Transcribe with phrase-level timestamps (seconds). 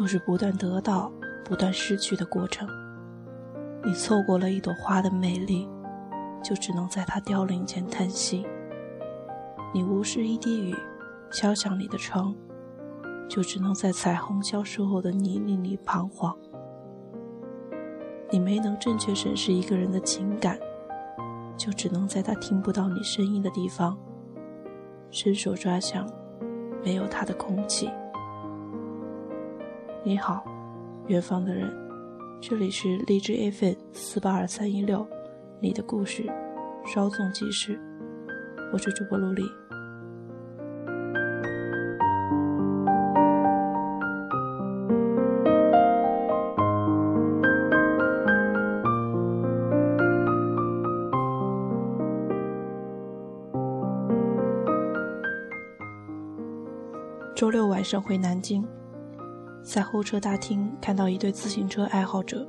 [0.00, 1.12] 就是不断得到、
[1.44, 2.66] 不断失去的过程。
[3.84, 5.68] 你错过了一朵花的美丽，
[6.42, 8.42] 就只能在它凋零前叹息；
[9.74, 10.74] 你无视一滴雨
[11.30, 12.34] 敲响你的窗，
[13.28, 16.34] 就只能在彩虹消失后的泥泞里彷徨。
[18.30, 20.58] 你没能正确审视一个人的情感，
[21.58, 23.98] 就只能在他听不到你声音的地方，
[25.10, 26.08] 伸手抓向
[26.82, 27.90] 没有他的空气。
[30.02, 30.42] 你好，
[31.08, 31.70] 远方的人，
[32.40, 35.06] 这里是荔枝 FM 四八二三一六，
[35.60, 36.24] 你的故事，
[36.86, 37.78] 稍纵即逝，
[38.72, 39.42] 我是主播陆离。
[57.36, 58.66] 周六晚上回南京，
[59.62, 62.46] 在候车大厅看到一对自行车爱好者，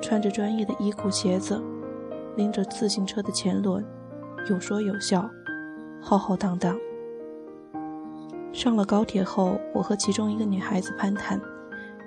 [0.00, 1.60] 穿着专业的衣裤鞋子，
[2.36, 3.84] 拎着自行车的前轮，
[4.48, 5.28] 有说有笑，
[6.00, 6.76] 浩浩荡荡。
[8.52, 11.40] 上了高铁后，我和其中一个女孩子攀谈，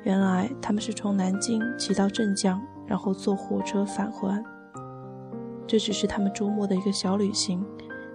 [0.03, 4.43] 原来他们是从南京骑到镇江，然后坐火车返还。
[5.65, 7.65] 这只是他们周末的一个小旅行，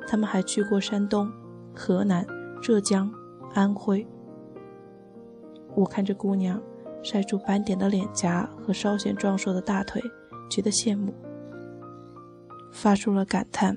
[0.06, 1.30] 他们还去过山东、
[1.74, 2.24] 河南。
[2.62, 3.10] 浙江、
[3.54, 4.06] 安徽，
[5.74, 6.60] 我看着姑娘
[7.02, 10.02] 晒出斑点的脸颊和稍显壮硕的大腿，
[10.50, 11.12] 觉得羡慕，
[12.72, 13.76] 发出了感叹：“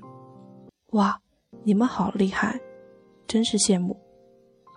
[0.92, 1.22] 哇，
[1.64, 2.60] 你们好厉害，
[3.28, 4.00] 真是羡慕。”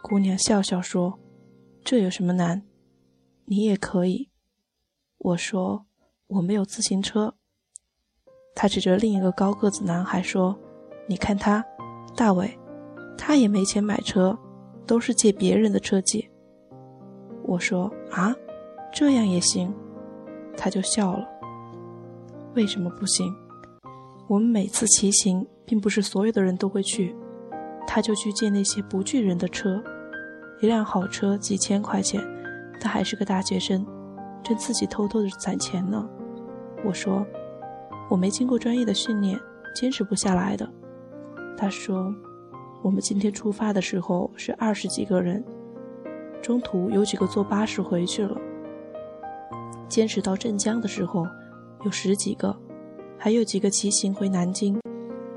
[0.02, 1.18] 姑娘笑笑说
[1.84, 2.62] ：“这有什么难？
[3.46, 4.28] 你也可以。”
[5.18, 5.86] 我说
[6.28, 7.34] ：“我没有自行车。”
[8.54, 10.58] 她指着另一个高个子男孩说
[11.08, 11.64] ：“你看他，
[12.16, 12.56] 大伟。”
[13.20, 14.38] 他也没钱买车，
[14.86, 16.30] 都是借别人的车借。
[17.48, 18.36] 我说啊，
[18.92, 19.74] 这样也行，
[20.54, 21.26] 他就笑了。
[22.54, 23.34] 为什么不行？
[24.26, 27.16] 我们每次骑行，并不是所有的人都会去，
[27.86, 29.82] 他就去借那些不拒人的车。
[30.60, 32.22] 一辆好车几千块钱，
[32.78, 33.86] 他还是个大学生，
[34.42, 36.06] 正自己偷偷的攒钱呢。
[36.84, 37.26] 我说，
[38.10, 39.40] 我没经过专业的训练，
[39.74, 40.70] 坚持不下来的。
[41.56, 42.14] 他说。
[42.80, 45.44] 我们今天出发的时候是二十几个人，
[46.42, 48.36] 中途有几个坐巴士回去了。
[49.88, 51.26] 坚持到镇江的时候
[51.84, 52.56] 有十几个，
[53.18, 54.78] 还有几个骑行回南京。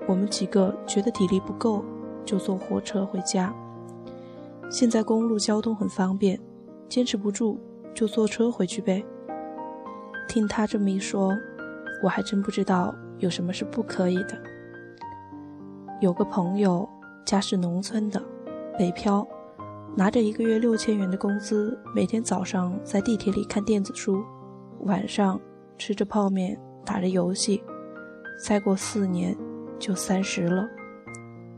[0.07, 1.83] 我们几个觉得体力不够，
[2.25, 3.53] 就坐火车回家。
[4.69, 6.39] 现在公路交通很方便，
[6.89, 7.59] 坚持不住
[7.93, 9.03] 就坐车回去呗。
[10.27, 11.37] 听他这么一说，
[12.03, 14.37] 我还真不知道有什么是不可以的。
[15.99, 16.87] 有个朋友。
[17.23, 18.21] 家是农村的，
[18.77, 19.25] 北漂，
[19.93, 24.23] 拿着一个月六千元的工资，每天早上在地铁里看电子书，
[24.85, 25.39] 晚上
[25.77, 27.61] 吃着泡面打着游戏，
[28.41, 29.35] 再过四年
[29.77, 30.65] 就三十了。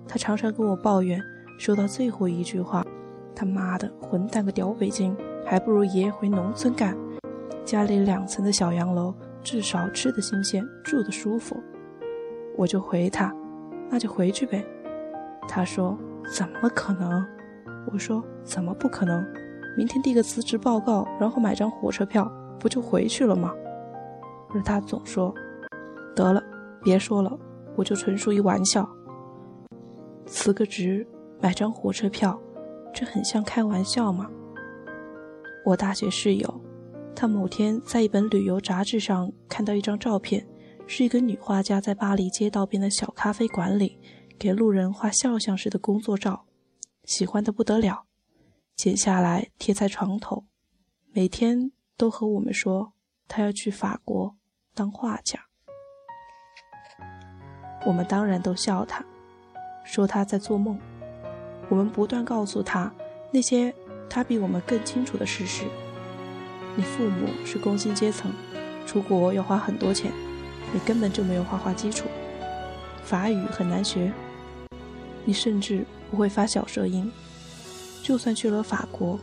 [0.07, 1.21] 他常常跟我抱怨，
[1.59, 2.83] 说到最后一句话
[3.35, 5.15] ：“他妈的，混蛋个屌北京，
[5.45, 6.97] 还不如爷爷回农村干，
[7.63, 9.13] 家里两层的小洋楼，
[9.43, 11.55] 至少吃的新鲜，住的舒服。”
[12.57, 13.31] 我就回他
[13.91, 14.65] ：“那就回去呗。”
[15.47, 15.95] 他说
[16.35, 17.23] ：“怎么可能？”
[17.91, 19.25] 我说：“怎么不可能？
[19.77, 23.53] 明天递个辞职报告，然后买张火车票，不就回去了吗？”
[24.53, 25.33] 而他总说
[26.15, 26.43] ：“得了，
[26.81, 27.37] 别说了，
[27.75, 28.87] 我就纯属一玩笑。
[30.25, 31.05] 辞个职，
[31.41, 32.39] 买张火车票，
[32.93, 34.29] 这很像开玩笑吗？”
[35.65, 36.61] 我大学室友，
[37.15, 40.45] 他某天在一本旅游杂志上看到一张照片，
[40.87, 43.99] 是一个女画家在巴黎街道边的小咖啡馆里。
[44.39, 46.43] 给路人画肖像时的工作照，
[47.03, 48.05] 喜欢的不得了，
[48.75, 50.45] 剪下来贴在床头，
[51.11, 52.93] 每天都和我们说
[53.27, 54.35] 他要去法国
[54.73, 55.39] 当画家。
[57.85, 59.03] 我们当然都笑他，
[59.83, 60.79] 说他在做梦。
[61.69, 62.93] 我们不断告诉他
[63.31, 63.73] 那些
[64.09, 65.65] 他比我们更清楚的事实：
[66.77, 68.31] 你父母是工薪阶层，
[68.85, 70.11] 出国要花很多钱，
[70.73, 72.07] 你根本就没有画画基础。
[73.03, 74.13] 法语很难学，
[75.25, 77.11] 你甚至不会发小舌音。
[78.03, 79.19] 就算去了法国，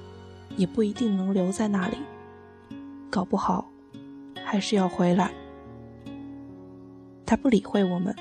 [0.57, 1.99] 也不一定能留在那里，
[3.09, 3.71] 搞不好
[4.45, 5.31] 还是要回来。
[7.25, 8.13] 他不理会我们，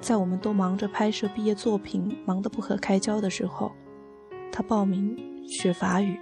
[0.00, 3.70] 在我们都忙着拍摄毕业作品、忙得不可开交的时候，
[4.50, 6.18] 他报名学法语。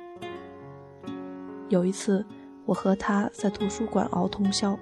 [1.69, 2.26] 有一次，
[2.64, 4.76] 我和他在图书馆熬通宵，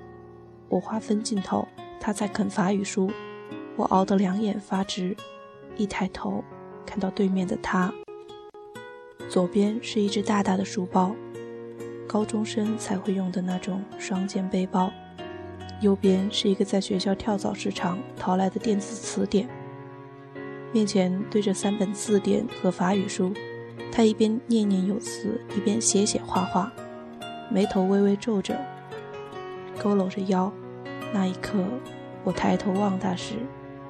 [0.71, 1.69] 我划分镜头，
[2.01, 3.13] 他在啃法语书。
[3.77, 5.15] 我熬得两眼发直，
[5.77, 6.43] 一抬头
[6.91, 7.95] 看到对面的他，
[9.29, 11.15] 左边是一只大大的书包，
[12.09, 14.91] 高中生才会用的那种双肩背包；
[15.81, 19.49] 右边是一个在学校跳蚤市场淘来的电子词典。
[20.73, 23.33] 面前堆着三本字典和法语书，
[23.93, 26.73] 他一边念念有词，一边写写画画，
[27.53, 28.61] 眉头微微皱着，
[29.79, 30.53] 佝偻着腰。
[31.15, 31.65] 那一刻，
[32.25, 33.35] 我抬头望他时，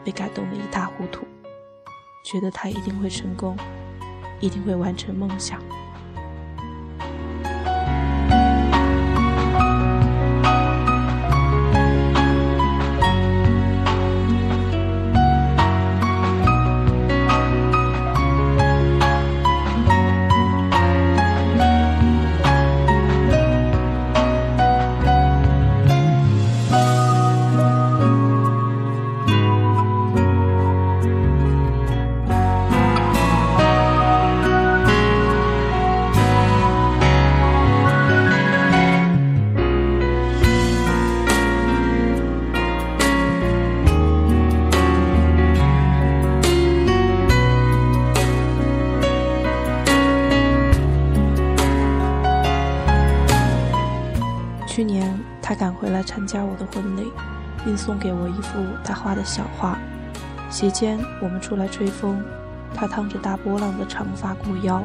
[0.04, 1.24] 被感动得一塌糊涂，
[2.30, 3.56] 觉得他一定会成功，
[4.38, 5.60] 一定会完成梦想。
[55.60, 57.12] 赶回来参加我的婚礼，
[57.62, 59.78] 并送给我一幅他画的小画。
[60.48, 62.24] 席间，我们出来吹风，
[62.74, 64.82] 他烫着大波浪的长发过腰，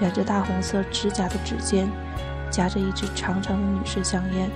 [0.00, 1.88] 染着大红色指甲的指尖，
[2.52, 4.48] 夹着一支长长的女士香烟，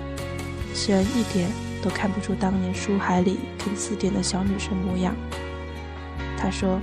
[0.72, 1.50] 虽然一点
[1.82, 5.12] 都看不出当年书海里啃字典的小女生模样。
[6.38, 6.78] 他说：“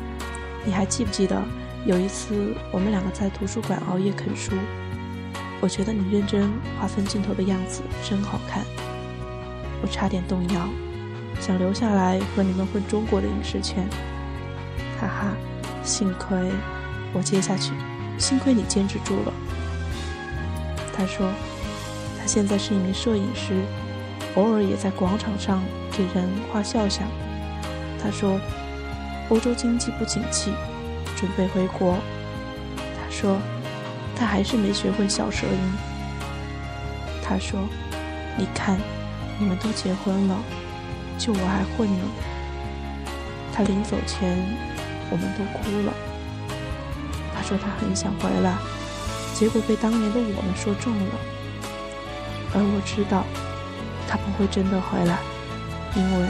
[0.68, 1.42] 你还记不记得
[1.86, 4.52] 有一次我们两个在图书馆熬夜啃书？”
[5.62, 8.66] 我觉得你认真划分镜头的样子真好看，
[9.84, 10.68] 我差点动摇，
[11.40, 13.88] 想留下来和你们混中国的影视圈。
[15.00, 15.28] 哈哈，
[15.84, 16.36] 幸亏
[17.14, 17.74] 我接下去，
[18.18, 19.32] 幸亏你坚持住了。
[20.98, 21.32] 他说，
[22.20, 23.62] 他现在是一名摄影师，
[24.34, 25.62] 偶尔也在广场上
[25.92, 27.08] 给人画肖像。
[28.02, 28.40] 他说，
[29.30, 30.52] 欧洲经济不景气，
[31.16, 32.00] 准备回国。
[32.78, 33.38] 他说。
[34.22, 35.74] 他还是没学会小舌音。
[37.24, 37.60] 他说
[38.38, 38.78] ：“你看，
[39.40, 40.38] 你们都结婚了，
[41.18, 42.04] 就我还混呢。”
[43.52, 44.38] 他临走前，
[45.10, 45.94] 我们都哭了。
[47.34, 48.54] 他说他很想回来，
[49.34, 51.16] 结果被当年的我们说中了。
[52.54, 53.26] 而我知道，
[54.08, 55.18] 他不会真的回来，
[55.96, 56.28] 因为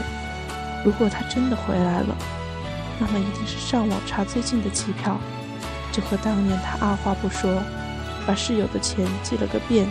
[0.82, 2.16] 如果他真的回来了，
[2.98, 5.20] 那么一定是上网查最近的机票，
[5.92, 7.60] 就和当年他二话不说。
[8.26, 9.86] 把室友的钱记了个遍，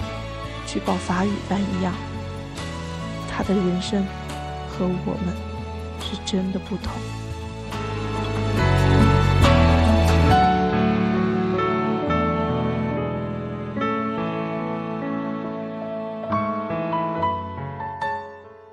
[0.66, 1.94] 去报法语班一样。
[3.30, 4.06] 他的人生
[4.70, 5.36] 和我们
[6.00, 6.94] 是真的不同。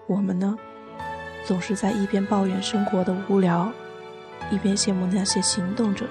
[0.06, 0.56] 我们呢，
[1.44, 3.70] 总是在一边抱怨生活的无聊，
[4.50, 6.06] 一边羡慕那些行动者。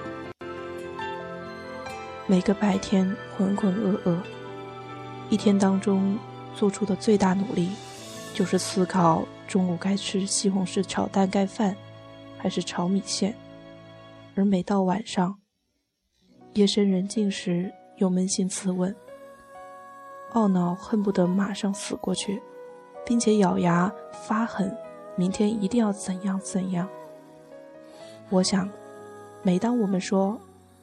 [2.30, 4.14] 每个白天浑浑噩噩，
[5.30, 6.18] 一天当中
[6.54, 7.70] 做出的最大努力，
[8.34, 11.74] 就是思考中午该吃西红柿炒蛋盖饭，
[12.36, 13.34] 还是炒米线。
[14.34, 15.38] 而每到晚上，
[16.52, 18.94] 夜深人静时，又扪心自问，
[20.34, 22.42] 懊恼恨不得马上死过去，
[23.06, 24.70] 并且咬牙发狠，
[25.16, 26.86] 明天一定要怎样怎样。
[28.28, 28.68] 我想，
[29.42, 30.38] 每当我们说。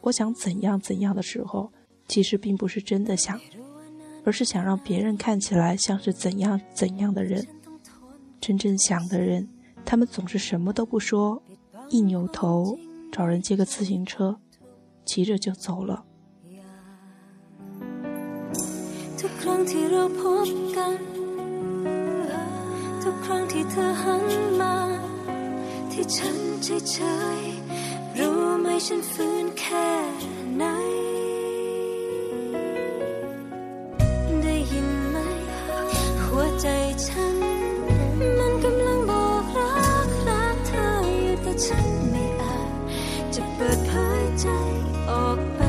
[0.05, 1.71] 我想怎样怎样的时候，
[2.07, 3.41] 其实并不是真的想，
[4.23, 7.43] 而是想让别人看起来像是怎样怎样的人。
[8.39, 9.49] 真正想的人，
[9.83, 11.41] 他们总是什么都不说，
[11.89, 12.77] 一扭头
[13.11, 14.37] 找人借个自行车，
[15.05, 16.05] 骑着就走了。
[26.07, 27.54] ฉัน
[28.75, 29.89] ให้ฉันฟื้นแค่
[30.57, 30.63] ไหน
[34.41, 35.17] ได้ยินไหม
[36.23, 36.67] หัวใจ
[37.07, 37.37] ฉัน
[38.39, 40.87] มันกำลังบอกรักรักเธอ
[41.21, 42.71] อยู่แต่ฉันไม่อาจ
[43.35, 43.91] จะเปิดเผ
[44.21, 44.47] ยใจ
[45.09, 45.61] ออกไป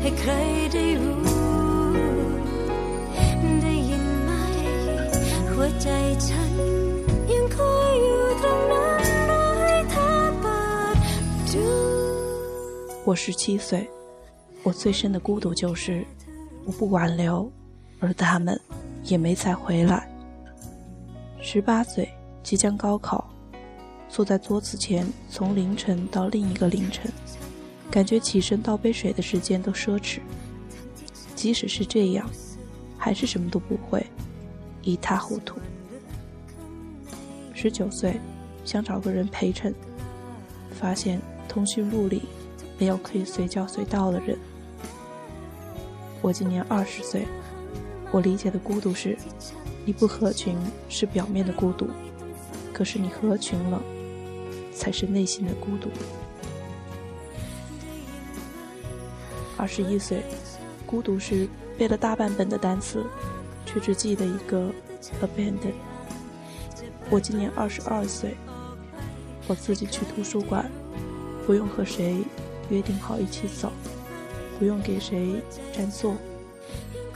[0.00, 0.32] ให้ใคร
[0.72, 0.85] ได้
[13.06, 13.88] 我十七岁，
[14.64, 16.04] 我最深的孤独就是
[16.64, 17.48] 我不挽留，
[18.00, 18.60] 而他们
[19.04, 20.10] 也没再回来。
[21.40, 23.30] 十八岁，即将高考，
[24.08, 27.08] 坐在桌子前从凌晨到另一个凌晨，
[27.92, 30.18] 感觉起身倒杯水的时间都奢侈。
[31.36, 32.28] 即使是这样，
[32.98, 34.04] 还是什么都不会，
[34.82, 35.60] 一塌糊涂。
[37.54, 38.18] 十九岁，
[38.64, 39.72] 想找个人陪衬，
[40.72, 42.22] 发现通讯录里
[42.78, 44.38] 没有可以随叫随到的人。
[46.22, 47.26] 我今年二十岁，
[48.10, 49.16] 我理解的孤独是，
[49.84, 50.56] 你不合群
[50.88, 51.88] 是表面的孤独，
[52.72, 53.82] 可是你合群了，
[54.74, 55.90] 才是内心的孤独。
[59.56, 60.22] 二十一岁。
[60.86, 63.04] 孤独是背了大半本的单词，
[63.66, 64.70] 却只记得一个
[65.20, 65.72] abandon。
[67.10, 68.36] 我今年二十二岁，
[69.48, 70.70] 我自己去图书馆，
[71.44, 72.18] 不用和谁
[72.70, 73.72] 约定好一起走，
[74.58, 75.40] 不用给谁
[75.72, 76.14] 占座，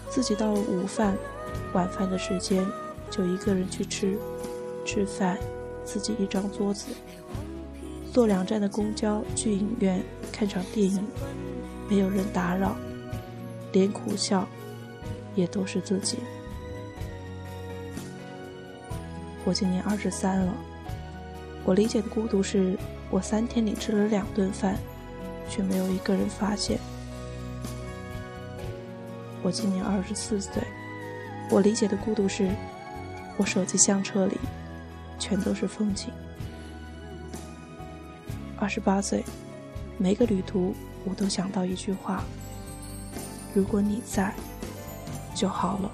[0.09, 1.17] 自己到午饭、
[1.73, 2.67] 晚饭的时间，
[3.11, 4.19] 就一个人去吃，
[4.85, 5.39] 吃饭
[5.85, 6.87] 自己一张桌子，
[8.13, 10.03] 坐两站的公交去影院
[10.33, 11.05] 看场电影，
[11.89, 12.77] 没有人打扰。
[13.73, 14.49] 连苦笑，
[15.37, 16.19] 也都是自己。
[19.45, 20.53] 我今年二十三了，
[21.65, 22.77] 我理解的孤独是，
[23.11, 24.77] 我三天里吃了两顿饭，
[25.51, 26.79] 却没有一个人发现。
[29.43, 30.63] 我今年二十四岁，
[31.51, 32.49] 我理解的孤独是，
[33.37, 34.39] 我手机相册里
[35.19, 36.11] 全都是风景。
[38.59, 39.25] 二十八岁，
[39.99, 42.23] 每个旅途我都想到一句话。
[43.53, 44.33] 如果你在，
[45.35, 45.91] 就好了。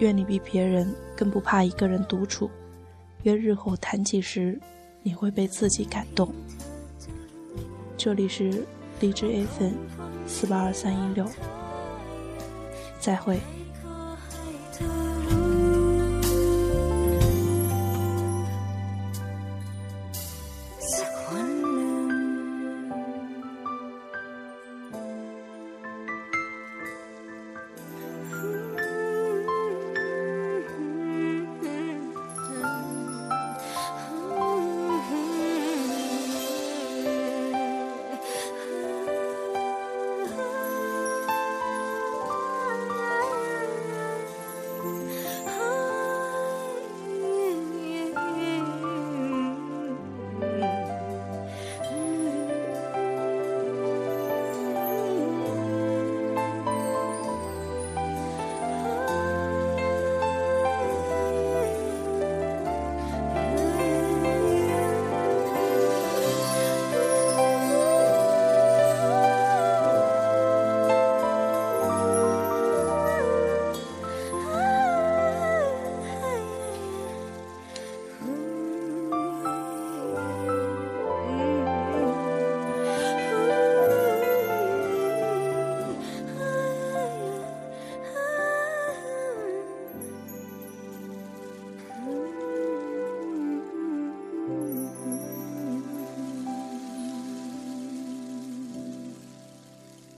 [0.00, 2.50] 愿你比别人更不怕一个人独处，
[3.22, 4.58] 愿日后谈起时，
[5.02, 6.34] 你会被自己感动。
[7.96, 8.64] 这里是
[9.00, 9.74] 荔枝 FM
[10.26, 11.24] 四八二三一六，
[12.98, 13.38] 再会。